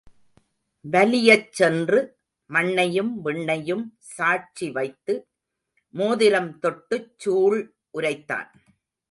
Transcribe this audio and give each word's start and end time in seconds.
வலியச்சென்று 0.91 1.99
மண்ணையும் 2.49 3.11
விண்ணையும் 3.25 3.85
சாட்சி 3.99 4.71
வைத்து 4.71 5.15
மோதிரம் 5.93 6.59
தொட்டுச் 6.59 7.13
சூள் 7.17 7.59
உரைத்தான். 7.91 8.51